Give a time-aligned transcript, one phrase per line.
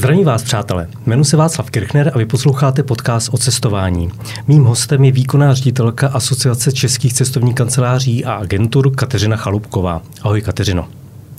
[0.00, 0.88] Zdravím vás, přátelé.
[1.06, 4.10] Jmenuji se Václav Kirchner a vy posloucháte podcast o cestování.
[4.46, 10.02] Mým hostem je výkonná ředitelka Asociace českých cestovních kanceláří a agentur Kateřina Chalupková.
[10.22, 10.88] Ahoj, Kateřino.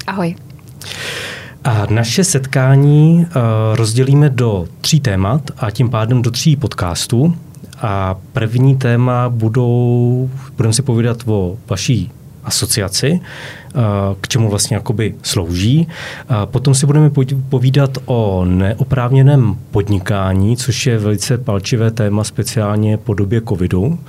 [0.07, 0.35] Ahoj.
[1.63, 7.35] A naše setkání uh, rozdělíme do tří témat a tím pádem do tří podcastů.
[7.81, 12.11] A první téma budou, budeme si povídat o vaší
[12.43, 13.79] asociaci, eh,
[14.21, 15.87] k čemu vlastně jakoby slouží.
[16.45, 17.11] Potom si budeme
[17.49, 23.99] povídat o neoprávněném podnikání, což je velice palčivé téma speciálně po době covidu.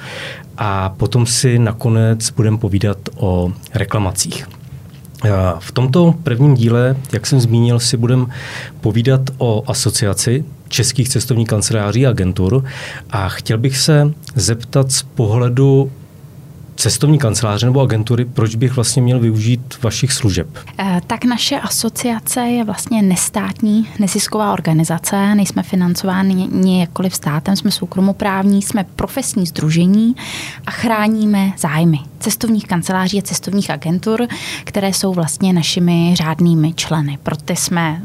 [0.58, 4.46] A potom si nakonec budeme povídat o reklamacích.
[5.58, 8.26] V tomto prvním díle, jak jsem zmínil, si budeme
[8.80, 12.64] povídat o asociaci českých cestovních kanceláří a agentur
[13.10, 15.90] a chtěl bych se zeptat z pohledu
[16.82, 20.48] cestovní kanceláře nebo agentury, proč bych vlastně měl využít vašich služeb?
[20.78, 28.62] Eh, tak naše asociace je vlastně nestátní nezisková organizace, nejsme financováni nějakoliv státem, jsme soukromoprávní,
[28.62, 30.16] jsme profesní združení
[30.66, 34.26] a chráníme zájmy cestovních kanceláří a cestovních agentur,
[34.64, 37.18] které jsou vlastně našimi řádnými členy.
[37.22, 38.02] Proto jsme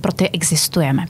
[0.00, 1.06] pro ty existujeme.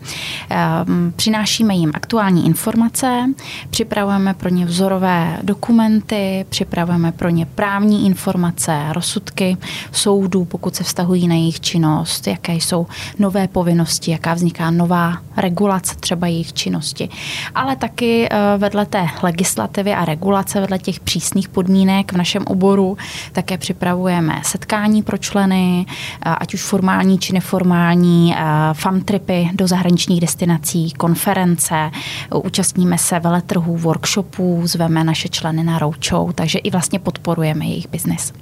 [0.50, 3.26] Ehm, přinášíme jim aktuální informace,
[3.70, 9.56] připravujeme pro ně vzorové dokumenty, připravujeme pro ně právní informace, rozsudky
[9.92, 12.86] soudů, pokud se vztahují na jejich činnost, jaké jsou
[13.18, 17.08] nové povinnosti, jaká vzniká nová regulace třeba jejich činnosti.
[17.54, 22.98] Ale taky eh, vedle té legislativy a regulace, vedle těch přísných podmínek v našem oboru,
[23.32, 25.86] také připravujeme setkání pro členy,
[26.22, 28.34] ať už formální či neformální,
[28.70, 31.90] eh, fam tripy do zahraničních destinací, konference,
[32.34, 38.32] účastníme se veletrhů, workshopů, zveme naše členy na roadshow, takže i vlastně podporujeme jejich biznis.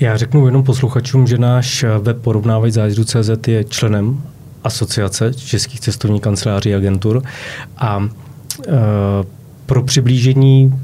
[0.00, 4.22] Já řeknu jenom posluchačům, že náš web porovnávají zájezdu.cz je členem
[4.64, 7.22] asociace českých cestovních kanceláří a agentur
[7.76, 8.72] a e,
[9.66, 10.80] pro přiblížení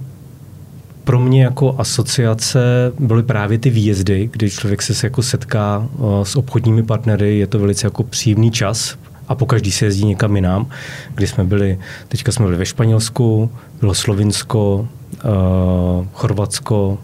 [1.04, 6.36] pro mě jako asociace byly právě ty výjezdy, kdy člověk se jako setká eh, s
[6.36, 8.96] obchodními partnery, je to velice jako příjemný čas,
[9.30, 10.66] a po každý se jezdí někam jinam,
[11.14, 11.78] kdy jsme byli,
[12.08, 13.50] teďka jsme byli ve Španělsku,
[13.80, 14.88] bylo Slovinsko,
[15.24, 16.98] uh, Chorvatsko,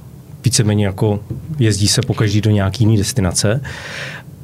[0.45, 1.21] víceméně jako
[1.59, 3.61] jezdí se po každý do nějaký jiný destinace,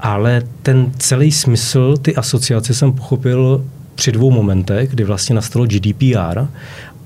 [0.01, 3.65] ale ten celý smysl, ty asociace jsem pochopil
[3.95, 6.47] při dvou momentech, kdy vlastně nastalo GDPR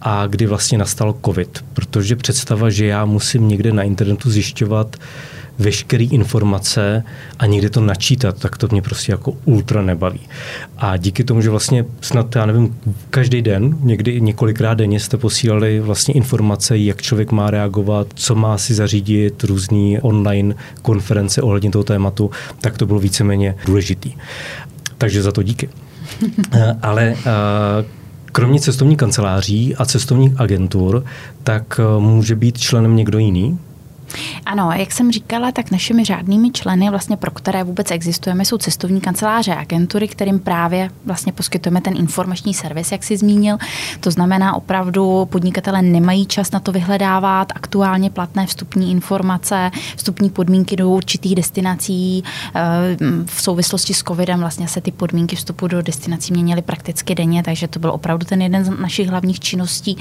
[0.09, 1.65] a kdy vlastně nastal covid.
[1.73, 4.97] Protože představa, že já musím někde na internetu zjišťovat
[5.59, 7.05] veškeré informace
[7.39, 10.21] a někde to načítat, tak to mě prostě jako ultra nebaví.
[10.79, 12.77] A díky tomu, že vlastně snad, já nevím,
[13.11, 18.59] každý den, někdy několikrát denně jste posílali vlastně informace, jak člověk má reagovat, co má
[18.59, 22.31] si zařídit, různý online konference ohledně toho tématu,
[22.61, 24.13] tak to bylo víceméně důležitý.
[24.99, 25.69] Takže za to díky.
[26.83, 27.17] Ale
[28.37, 31.05] kromě cestovních kanceláří a cestovních agentur,
[31.43, 33.59] tak eh, může být členem někdo jiný?
[34.47, 39.01] Ano, jak jsem říkala, tak našimi řádnými členy, vlastně pro které vůbec existujeme, jsou cestovní
[39.01, 43.57] kanceláře a agentury, kterým právě vlastně poskytujeme ten informační servis, jak si zmínil.
[44.01, 50.77] To znamená, opravdu podnikatele nemají čas na to vyhledávat aktuálně platné vstupní informace, vstupní podmínky
[50.77, 52.25] do určitých destinací.
[52.55, 52.63] Eh,
[53.27, 57.69] v souvislosti s covidem vlastně se ty podmínky vstupu do destinací měnily prakticky denně, takže
[57.69, 59.97] to byl opravdu ten jeden z našich hlavních činností,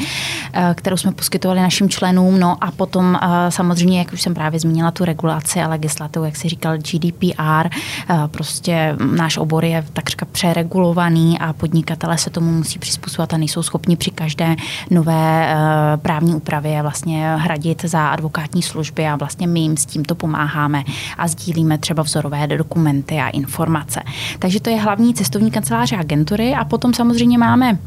[0.54, 2.40] eh, kterou jsme poskytovali našim členům.
[2.40, 3.52] No a potom eh,
[3.96, 8.28] samozřejmě jak už jsem právě zmínila tu regulaci a legislativu, jak si říkal GDPR, eh,
[8.32, 13.96] prostě náš obor je takřka přeregulovaný a podnikatele se tomu musí přizpůsobovat a nejsou schopni
[13.96, 14.56] při každé
[14.92, 20.16] nové eh, právní úpravě vlastně hradit za advokátní služby a vlastně my jim s tímto
[20.16, 20.84] pomáháme
[21.18, 24.02] a sdílíme třeba vzorové dokumenty a informace.
[24.40, 27.78] Takže to je hlavní cestovní kanceláře agentury a potom samozřejmě máme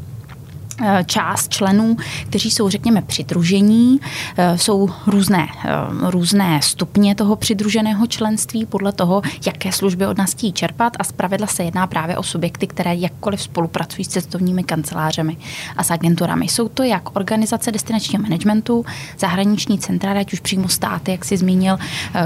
[1.06, 1.96] část členů,
[2.26, 4.00] kteří jsou, řekněme, přidružení.
[4.36, 5.70] Eh, jsou různé, eh,
[6.10, 11.46] různé stupně toho přidruženého členství podle toho, jaké služby od nás chtějí čerpat a zpravidla
[11.46, 15.36] se jedná právě o subjekty, které jakkoliv spolupracují s cestovními kancelářemi
[15.76, 16.48] a s agenturami.
[16.48, 18.84] Jsou to jak organizace destinačního managementu,
[19.18, 21.78] zahraniční centra, ať už přímo státy, jak si zmínil,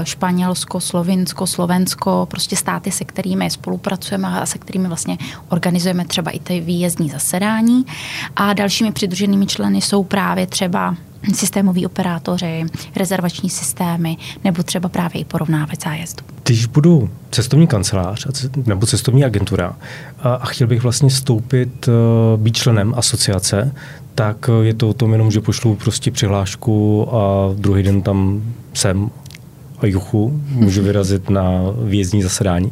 [0.03, 5.17] Španělsko, Slovinsko, Slovensko, prostě státy, se kterými spolupracujeme a se kterými vlastně
[5.49, 7.85] organizujeme třeba i ty výjezdní zasedání.
[8.35, 10.95] A a dalšími přidruženými členy jsou právě třeba
[11.33, 16.23] systémoví operátoři, rezervační systémy nebo třeba právě i porovnávat zájezdu.
[16.43, 18.27] Když budu cestovní kancelář
[18.65, 19.75] nebo cestovní agentura
[20.19, 21.91] a chtěl bych vlastně vstoupit, eh,
[22.37, 23.75] být členem asociace,
[24.15, 28.43] tak je to o tom jenom, že pošlu prostě přihlášku a druhý den tam
[28.73, 29.22] jsem a
[29.87, 31.51] juchu můžu vyrazit na
[31.83, 32.71] výjezdní zasedání?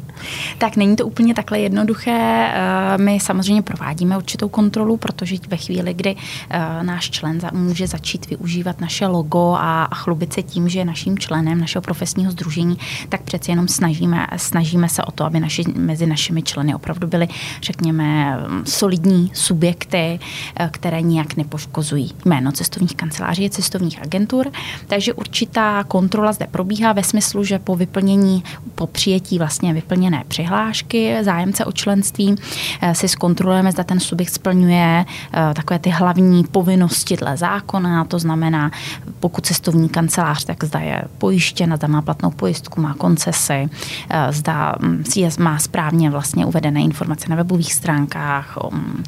[0.57, 2.51] Tak není to úplně takhle jednoduché.
[2.53, 6.15] Eh, my samozřejmě provádíme určitou kontrolu, protože ve chvíli, kdy
[6.49, 11.19] eh, náš člen může začít využívat naše logo a chlubit se tím, že je naším
[11.19, 12.77] členem našeho profesního združení,
[13.09, 17.27] tak přeci jenom snažíme, snažíme se o to, aby naši, mezi našimi členy opravdu byly,
[17.61, 20.19] řekněme, solidní subjekty,
[20.55, 24.51] eh, které nijak nepoškozují jméno cestovních kanceláří cestovních agentur.
[24.87, 28.43] Takže určitá kontrola zde probíhá ve smyslu, že po vyplnění,
[28.75, 32.35] po přijetí vlastně vyplněné přihlášky zájemce o členství
[32.81, 38.19] eh, si zkontrolujeme, zda ten subjekt splňuje eh, takové ty hlavní povinnosti dle zákona, to
[38.19, 38.71] znamená,
[39.19, 43.69] pokud cestovní kancelář, tak zda je pojištěna, zda má platnou pojistku, má koncesy,
[44.09, 45.03] eh, zda mm,
[45.39, 49.03] má správně vlastně uvedené informace na webových stránkách, mm,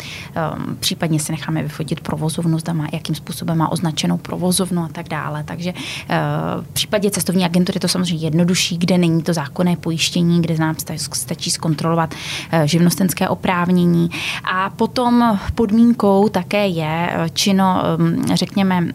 [0.79, 5.43] případně si necháme vyfotit provozovnu, zda má, jakým způsobem má označenou provozovnu a tak dále.
[5.43, 5.73] Takže
[6.61, 10.75] v případě cestovní agentury to samozřejmě jednodušší, kde není to zákonné pojištění, kde nám
[11.13, 12.15] stačí zkontrolovat
[12.51, 14.09] eh, živnostenské oprávnění.
[14.43, 17.83] A potom podmínkou také je eh, čino,
[18.31, 18.87] eh, řekněme,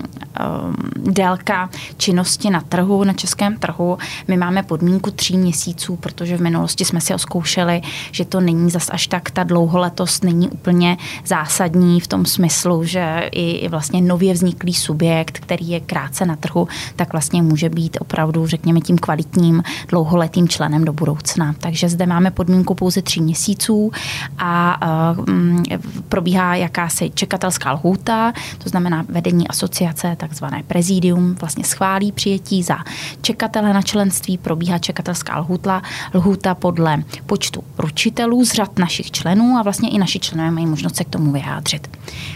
[0.97, 3.99] délka činnosti na trhu, na českém trhu.
[4.29, 7.83] My máme podmínku tří měsíců, protože v minulosti jsme si oskoušeli,
[8.13, 10.97] že to není zas až tak, ta dlouholetost není úplně
[11.27, 16.69] zásadní v tom smyslu, že i vlastně nově vzniklý subjekt, který je krátce na trhu,
[16.97, 21.55] tak vlastně může být opravdu, řekněme, tím kvalitním dlouholetým členem do budoucna.
[21.59, 23.93] Takže zde máme podmínku pouze tří měsíců
[24.39, 24.81] a
[25.29, 25.63] um,
[26.09, 32.77] probíhá jakási čekatelská lhůta, to znamená vedení asociace, takzvané prezidium, vlastně schválí přijetí za
[33.21, 35.83] čekatele na členství, probíhá čekatelská lhůta,
[36.15, 40.97] lhůta podle počtu ručitelů z řad našich členů a vlastně i naši členové mají možnost
[40.97, 41.87] se k tomu vyjádřit,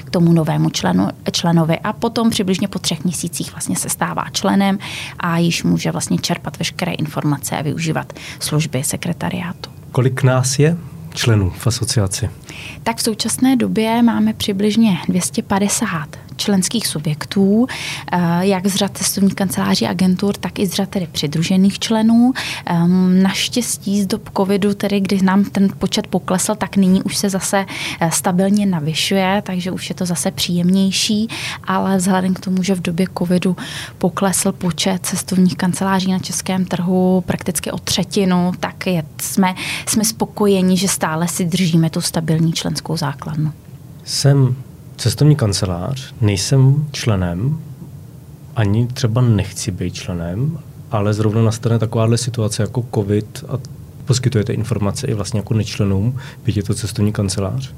[0.05, 4.79] k tomu novému členu, členovi a potom přibližně po třech měsících vlastně se stává členem
[5.21, 9.71] a již může vlastně čerpat veškeré informace a využívat služby sekretariátu.
[9.93, 10.77] Kolik nás je
[11.15, 12.31] členů v asociaci?
[12.83, 16.09] Tak v současné době máme přibližně 250
[16.43, 17.67] členských subjektů,
[18.13, 22.33] eh, jak z řad cestovních kanceláří agentur, tak i z řad tedy přidružených členů.
[22.67, 27.31] Ehm, naštěstí z dob covidu, tedy kdy nám ten počet poklesl, tak nyní už se
[27.31, 27.67] zase
[28.01, 31.29] eh, stabilně navyšuje, takže už je to zase příjemnější,
[31.65, 33.57] ale vzhledem k tomu, že v době covidu
[33.99, 39.55] poklesl počet cestovních kanceláří na českém trhu prakticky o třetinu, tak je, jsme,
[39.87, 43.53] jsme spokojeni, že stále si držíme tu stabilní členskou základnu.
[44.05, 44.57] Jsem
[45.03, 47.61] cestovní kancelář, nejsem členem,
[48.57, 50.59] ani třeba nechci být členem,
[50.91, 53.59] ale zrovna nastane takováhle situace jako COVID a
[54.05, 57.75] poskytujete informace i vlastně jako nečlenům, byť je to cestovní kancelář?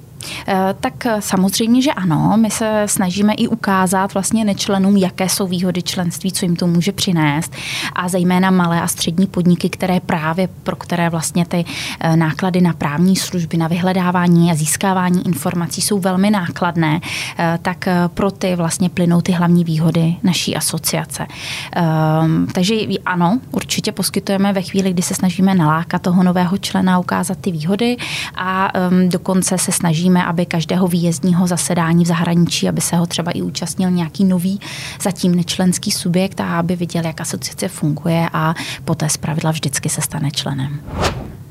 [0.47, 2.37] Eh, tak samozřejmě, že ano.
[2.37, 6.93] My se snažíme i ukázat vlastně nečlenům, jaké jsou výhody členství, co jim to může
[6.93, 7.53] přinést
[7.93, 11.65] a zejména malé a střední podniky, které právě pro které vlastně ty
[12.01, 17.01] eh, náklady na právní služby, na vyhledávání a získávání informací jsou velmi nákladné,
[17.39, 21.27] eh, tak pro ty vlastně plynou ty hlavní výhody naší asociace.
[21.73, 22.75] Ehm, takže
[23.07, 27.97] ano, určitě poskytujeme ve chvíli, kdy se snažíme nalákat toho nového člena, ukázat ty výhody
[28.35, 33.07] a ehm, dokonce se snažíme snažíme, aby každého výjezdního zasedání v zahraničí, aby se ho
[33.07, 34.61] třeba i účastnil nějaký nový
[35.03, 38.55] zatím nečlenský subjekt a aby viděl, jak asociace funguje a
[38.85, 40.81] poté zpravidla vždycky se stane členem.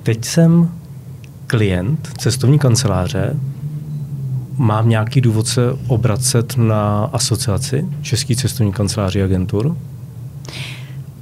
[0.03, 0.69] Teď jsem
[1.47, 3.35] klient cestovní kanceláře,
[4.57, 9.75] mám nějaký důvod se obracet na asociaci Český cestovní kanceláří agentur?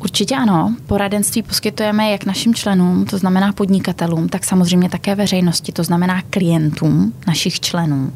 [0.03, 0.75] Určitě ano.
[0.87, 7.13] Poradenství poskytujeme jak našim členům, to znamená podnikatelům, tak samozřejmě také veřejnosti, to znamená klientům
[7.27, 8.13] našich členů.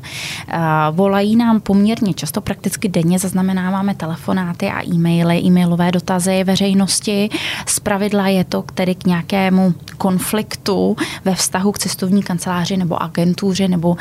[0.92, 7.30] Volají nám poměrně často, prakticky denně zaznamenáváme telefonáty a e-maily, e-mailové dotazy veřejnosti.
[7.66, 13.68] Z pravidla je to tedy k nějakému konfliktu ve vztahu k cestovní kanceláři nebo agentuře
[13.68, 13.98] nebo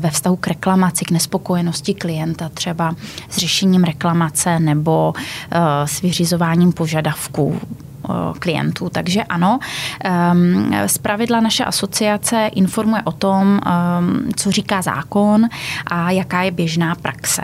[0.00, 2.94] ve vztahu k reklamaci, k nespokojenosti klienta, třeba
[3.28, 5.14] s řešením reklamace nebo
[5.50, 7.54] e, s vyřizováním požadavků 服苦。
[8.38, 8.88] Klientů.
[8.88, 9.58] Takže ano,
[10.86, 13.60] z pravidla naše asociace informuje o tom,
[14.36, 15.48] co říká zákon
[15.86, 17.42] a jaká je běžná praxe.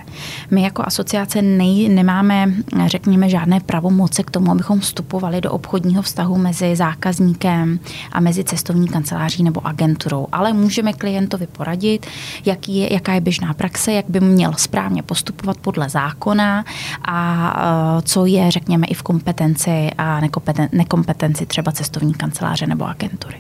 [0.50, 2.52] My jako asociace nej, nemáme,
[2.86, 7.78] řekněme, žádné pravomoce k tomu, abychom vstupovali do obchodního vztahu mezi zákazníkem
[8.12, 12.06] a mezi cestovní kanceláří nebo agenturou, ale můžeme klientovi poradit,
[12.44, 16.64] jaký je, jaká je běžná praxe, jak by měl správně postupovat podle zákona
[17.08, 23.36] a co je, řekněme, i v kompetenci a nekompetenci nekompetenci třeba cestovní kanceláře nebo agentury.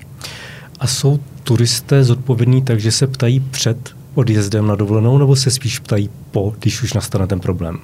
[0.80, 5.78] A jsou turisté zodpovědní tak, že se ptají před odjezdem na dovolenou, nebo se spíš
[5.78, 7.78] ptají po, když už nastane ten problém?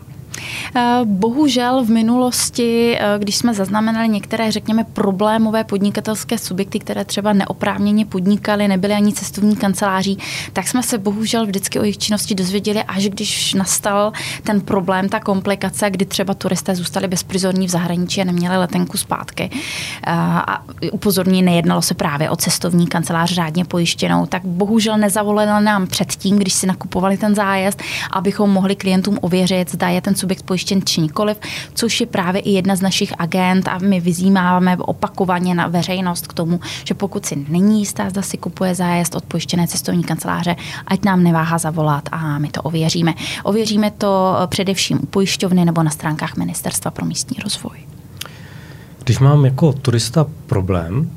[0.75, 7.33] Eh, bohužel v minulosti, eh, když jsme zaznamenali některé, řekněme, problémové podnikatelské subjekty, které třeba
[7.33, 10.19] neoprávněně podnikaly, nebyly ani cestovní kanceláří,
[10.53, 14.13] tak jsme se bohužel vždycky o jejich činnosti dozvěděli, až když nastal
[14.43, 19.51] ten problém, ta komplikace, kdy třeba turisté zůstali bezprizorní v zahraničí a neměli letenku zpátky.
[19.53, 20.13] Eh,
[20.47, 20.63] a
[20.93, 26.53] upozorní, nejednalo se právě o cestovní kancelář řádně pojištěnou, tak bohužel nezavolali nám předtím, když
[26.53, 31.37] si nakupovali ten zájezd, abychom mohli klientům ověřit, zda je ten subjekt pojištěn či nikoliv,
[31.75, 36.33] což je právě i jedna z našich agent a my vyzýváme opakovaně na veřejnost k
[36.33, 41.05] tomu, že pokud si není jistá, zda si kupuje zájezd od pojištěné cestovní kanceláře, ať
[41.05, 43.15] nám neváha zavolat a my to ověříme.
[43.43, 47.79] Ověříme to především u pojišťovny nebo na stránkách Ministerstva pro místní rozvoj.
[49.05, 51.11] Když mám jako turista problém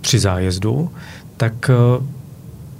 [0.00, 0.90] při zájezdu,
[1.36, 2.04] tak eh,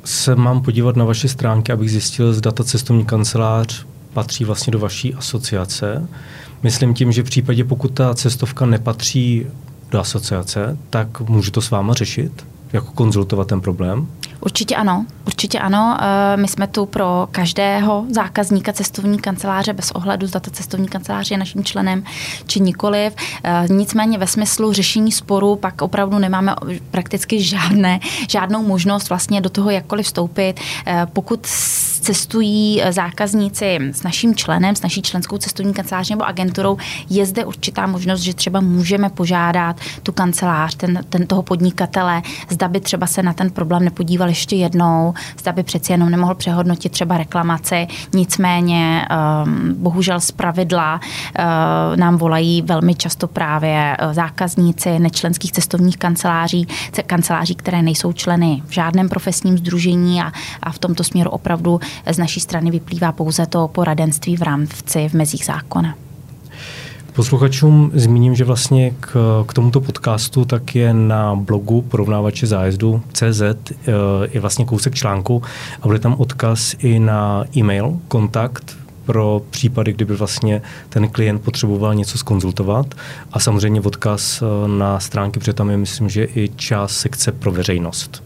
[0.05, 4.79] se mám podívat na vaše stránky, abych zjistil, zda ta cestovní kancelář patří vlastně do
[4.79, 6.09] vaší asociace.
[6.63, 9.47] Myslím tím, že v případě, pokud ta cestovka nepatří
[9.91, 12.47] do asociace, tak můžu to s váma řešit?
[12.73, 14.07] Jako konzultovat ten problém?
[14.45, 15.99] Určitě ano, určitě ano.
[16.01, 21.31] Eh, my jsme tu pro každého zákazníka cestovní kanceláře bez ohledu, zda ta cestovní kancelář
[21.31, 22.05] je naším členem
[22.47, 23.13] či nikoliv.
[23.45, 26.55] Eh, nicméně ve smyslu řešení sporu pak opravdu nemáme
[26.91, 30.61] prakticky žádné, žádnou možnost vlastně do toho jakkoliv vstoupit.
[30.87, 31.47] Eh, pokud
[32.03, 36.77] cestují zákazníci s naším členem, s naší členskou cestovní kanceláří nebo agenturou,
[37.11, 42.69] je zde určitá možnost, že třeba můžeme požádat tu kancelář, ten, ten toho podnikatele, zda
[42.69, 46.93] by třeba se na ten problém nepodívali ještě jednou, zda by přeci jenom nemohl přehodnotit
[46.93, 47.87] třeba reklamaci.
[48.15, 49.09] Nicméně
[49.45, 56.67] um, bohužel z pravidla uh, nám volají velmi často právě uh, zákazníci nečlenských cestovních kanceláří,
[57.07, 62.19] kanceláří, které nejsou členy v žádném profesním združení a, a v tomto směru opravdu z
[62.19, 65.95] naší strany vyplývá pouze to poradenství v rámci v mezích zákona.
[67.15, 73.43] Posluchačům zmíním, že vlastně k, k tomuto podcastu tak je na blogu porovnávače zájezdu CZ
[73.43, 73.93] eh,
[74.31, 75.43] je vlastně kousek článku
[75.83, 81.95] a bude tam odkaz i na e-mail, kontakt pro případy, kdyby vlastně ten klient potřeboval
[81.95, 82.95] něco skonzultovat
[83.33, 87.53] a samozřejmě odkaz eh, na stránky, protože tam je myslím, že i část sekce pro
[87.53, 88.23] veřejnost.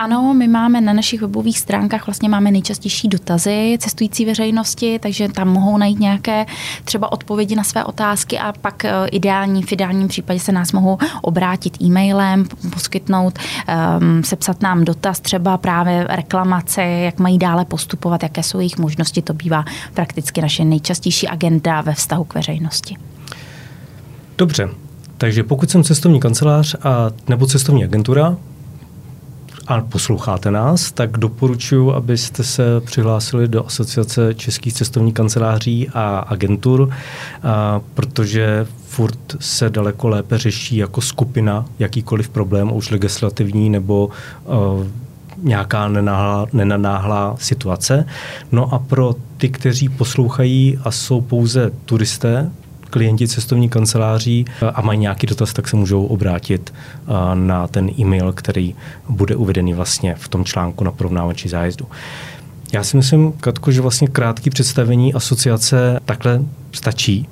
[0.00, 5.48] Ano, my máme na našich webových stránkách vlastně máme nejčastější dotazy cestující veřejnosti, takže tam
[5.48, 6.46] mohou najít nějaké
[6.84, 10.98] třeba odpovědi na své otázky a pak eh, ideální, v ideálním případě se nás mohou
[11.22, 13.38] obrátit e-mailem, poskytnout,
[14.00, 19.22] um, sepsat nám dotaz, třeba právě reklamace, jak mají dále postupovat, jaké jsou jejich možnosti,
[19.22, 19.64] to bývá
[19.94, 22.96] prakticky naše nejčastější agenda ve vztahu k veřejnosti.
[24.38, 24.68] Dobře,
[25.18, 28.36] takže pokud jsem cestovní kancelář a nebo cestovní agentura,
[29.70, 36.90] a posloucháte nás, tak doporučuji, abyste se přihlásili do Asociace českých cestovních kanceláří a agentur,
[37.42, 44.10] a, protože furt se daleko lépe řeší jako skupina jakýkoliv problém, už legislativní nebo
[44.44, 44.86] uh,
[45.42, 48.06] nějaká nenáhlá, nenanáhlá situace.
[48.52, 52.50] No a pro ty, kteří poslouchají a jsou pouze turisté,
[52.90, 57.90] klienti cestovní kanceláří eh, a mají nějaký dotaz, tak se můžou obrátit eh, na ten
[57.98, 58.74] e-mail, který
[59.08, 61.86] bude uvedený vlastně v tom článku na porovnávači zájezdu.
[62.72, 66.42] Já si myslím, Katko, že vlastně krátké představení asociace takhle
[66.72, 67.28] stačí.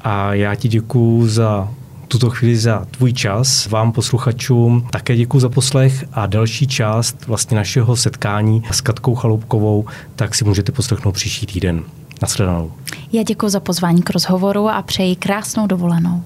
[0.00, 1.68] A já ti děkuju za
[2.08, 3.66] tuto chvíli za tvůj čas.
[3.66, 9.84] Vám posluchačům také děkuji za poslech a další část vlastně našeho setkání s Katkou Chaloupkovou
[10.16, 11.82] tak si můžete poslechnout příští týden.
[12.22, 12.72] Nasledanou.
[13.12, 16.22] Já děkuji za pozvání k rozhovoru a přeji krásnou dovolenou.